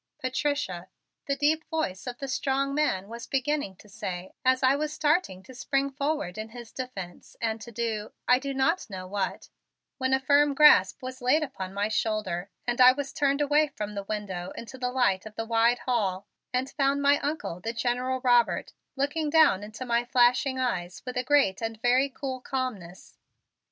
"Patricia" 0.19 0.87
the 1.27 1.35
deep 1.35 1.63
voice 1.69 2.07
of 2.07 2.17
the 2.17 2.27
strong 2.27 2.73
man 2.73 3.07
was 3.07 3.27
beginning 3.27 3.75
to 3.75 3.87
say 3.87 4.31
as 4.43 4.63
I 4.63 4.75
was 4.75 4.91
starting 4.91 5.43
to 5.43 5.53
spring 5.53 5.91
forward 5.91 6.39
in 6.39 6.49
his 6.49 6.71
defense 6.71 7.35
and 7.39 7.61
to 7.61 7.71
do 7.71 8.11
I 8.27 8.39
do 8.39 8.51
not 8.55 8.89
know 8.89 9.05
what 9.05 9.49
when 9.99 10.11
a 10.11 10.19
firm 10.19 10.55
grasp 10.55 11.03
was 11.03 11.21
laid 11.21 11.43
upon 11.43 11.71
my 11.75 11.87
shoulder 11.87 12.49
and 12.65 12.81
I 12.81 12.93
was 12.93 13.13
turned 13.13 13.41
away 13.41 13.67
from 13.67 13.93
the 13.93 14.01
window 14.01 14.49
into 14.55 14.79
the 14.79 14.89
light 14.91 15.27
of 15.27 15.35
the 15.35 15.45
wide 15.45 15.77
hall 15.85 16.25
and 16.51 16.71
found 16.71 17.03
my 17.03 17.19
Uncle, 17.19 17.59
the 17.59 17.71
General 17.71 18.21
Robert, 18.21 18.73
looking 18.95 19.29
down 19.29 19.61
into 19.61 19.85
my 19.85 20.03
flashing 20.03 20.57
eyes 20.57 21.03
with 21.05 21.15
a 21.15 21.23
great 21.23 21.61
and 21.61 21.79
very 21.79 22.09
cool 22.09 22.41
calmness. 22.41 23.19